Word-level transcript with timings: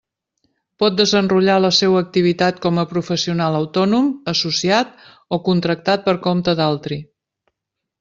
Pot 0.83 0.95
desenrotllar 1.01 1.57
la 1.65 1.71
seua 1.81 2.01
activitat 2.07 2.59
com 2.65 2.81
a 2.83 2.87
professional 2.95 3.61
autònom, 3.61 4.11
associat 4.37 5.01
o 5.39 5.43
contractat 5.53 6.11
per 6.13 6.21
compte 6.29 6.61
d'altri. 6.65 7.05